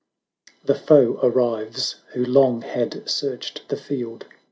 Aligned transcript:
The 0.63 0.73
foe 0.73 1.19
arrives, 1.21 1.97
who 2.13 2.25
long 2.25 2.63
had 2.63 3.07
searched 3.07 3.69
the 3.69 3.77
field. 3.77 4.25